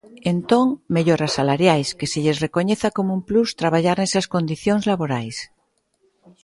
[0.33, 5.37] Entón, melloras salariais, que se lles recoñeza como un plus traballar nesas condicións laborais.